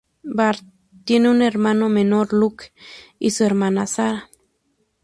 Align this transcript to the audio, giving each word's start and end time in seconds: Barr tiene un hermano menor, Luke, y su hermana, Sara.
Barr 0.23 0.57
tiene 1.05 1.29
un 1.29 1.43
hermano 1.43 1.87
menor, 1.87 2.33
Luke, 2.33 2.73
y 3.19 3.29
su 3.29 3.43
hermana, 3.43 3.85
Sara. 3.85 4.31